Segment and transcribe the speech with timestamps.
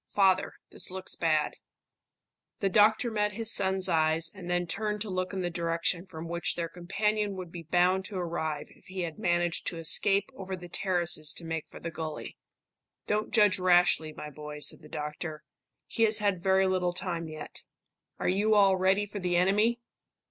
[0.09, 1.57] Father, this looks bad."
[2.59, 6.27] The doctor met his son's eyes, and then turned to look in the direction from
[6.27, 10.55] which their companion would be bound to arrive if he had managed to escape over
[10.55, 12.35] the terraces to make for the gully.
[13.05, 15.43] "Don't judge rashly, my boy," said the doctor.
[15.85, 17.61] "He has had very little time yet.
[18.17, 19.81] Are you all ready for the enemy?"